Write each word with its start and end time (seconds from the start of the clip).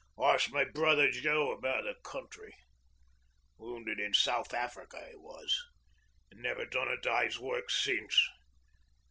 Arst 0.17 0.51
my 0.51 0.63
brother 0.65 1.11
Joe 1.11 1.51
about 1.51 1.83
the 1.83 1.93
country. 2.03 2.55
Wounded 3.59 3.99
in 3.99 4.15
South 4.15 4.51
Africa 4.51 4.97
'e 5.11 5.15
was, 5.15 5.55
an' 6.31 6.41
never 6.41 6.65
done 6.65 6.87
a 6.87 6.97
day's 6.99 7.37
work 7.37 7.69
since. 7.69 8.19